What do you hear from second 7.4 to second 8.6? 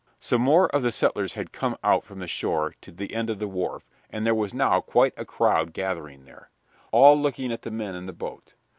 at the men in the boat.